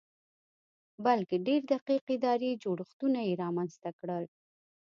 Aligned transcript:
بلکې 1.05 1.35
ډېر 1.47 1.61
دقیق 1.73 2.03
اداري 2.15 2.51
جوړښتونه 2.63 3.19
یې 3.27 3.33
رامنځته 3.43 3.89
کړل 3.99 4.23